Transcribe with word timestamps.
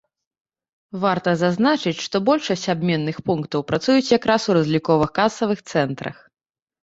Варта 1.01 1.33
зазначыць, 1.41 1.99
што 2.05 2.21
большасць 2.29 2.63
абменных 2.75 3.19
пунктаў 3.27 3.65
працуюць 3.71 4.11
якраз 4.17 4.41
у 4.53 4.55
разлікова-касавых 4.59 5.59
цэнтрах. 5.75 6.17